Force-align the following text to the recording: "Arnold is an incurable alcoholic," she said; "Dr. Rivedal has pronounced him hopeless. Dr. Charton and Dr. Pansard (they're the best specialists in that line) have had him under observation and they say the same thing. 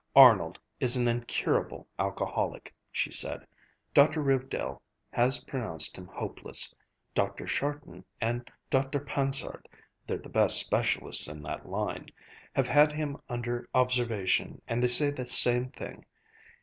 "Arnold 0.15 0.59
is 0.79 0.97
an 0.97 1.07
incurable 1.07 1.87
alcoholic," 1.99 2.73
she 2.91 3.11
said; 3.11 3.45
"Dr. 3.93 4.23
Rivedal 4.23 4.81
has 5.11 5.43
pronounced 5.43 5.95
him 5.95 6.07
hopeless. 6.07 6.73
Dr. 7.13 7.45
Charton 7.45 8.03
and 8.19 8.49
Dr. 8.71 8.99
Pansard 8.99 9.67
(they're 10.07 10.17
the 10.17 10.27
best 10.27 10.59
specialists 10.59 11.27
in 11.27 11.43
that 11.43 11.69
line) 11.69 12.07
have 12.55 12.67
had 12.67 12.91
him 12.93 13.17
under 13.29 13.69
observation 13.75 14.59
and 14.67 14.81
they 14.81 14.87
say 14.87 15.11
the 15.11 15.27
same 15.27 15.69
thing. 15.69 16.03